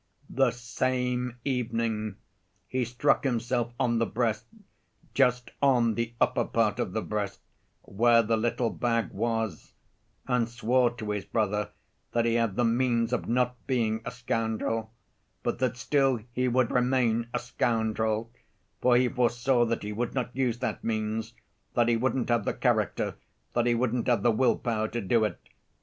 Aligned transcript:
"The 0.31 0.49
same 0.49 1.35
evening 1.45 2.15
he 2.67 2.85
struck 2.85 3.23
himself 3.23 3.71
on 3.79 3.99
the 3.99 4.07
breast, 4.07 4.47
just 5.13 5.51
on 5.61 5.93
the 5.93 6.15
upper 6.19 6.43
part 6.43 6.79
of 6.79 6.93
the 6.93 7.03
breast 7.03 7.39
where 7.83 8.23
the 8.23 8.35
little 8.35 8.71
bag 8.71 9.11
was, 9.11 9.73
and 10.25 10.49
swore 10.49 10.89
to 10.95 11.11
his 11.11 11.25
brother 11.25 11.69
that 12.13 12.25
he 12.25 12.33
had 12.33 12.55
the 12.55 12.63
means 12.65 13.13
of 13.13 13.27
not 13.29 13.55
being 13.67 14.01
a 14.03 14.09
scoundrel, 14.09 14.91
but 15.43 15.59
that 15.59 15.77
still 15.77 16.19
he 16.31 16.47
would 16.47 16.71
remain 16.71 17.27
a 17.31 17.37
scoundrel, 17.37 18.31
for 18.81 18.97
he 18.97 19.07
foresaw 19.07 19.65
that 19.65 19.83
he 19.83 19.93
would 19.93 20.15
not 20.15 20.35
use 20.35 20.57
that 20.57 20.83
means, 20.83 21.35
that 21.75 21.87
he 21.87 21.95
wouldn't 21.95 22.29
have 22.29 22.43
the 22.43 22.55
character, 22.55 23.17
that 23.53 23.67
he 23.67 23.75
wouldn't 23.75 24.07
have 24.07 24.23
the 24.23 24.33
will‐power 24.33 24.91
to 24.91 24.99
do 24.99 25.23
it. 25.25 25.39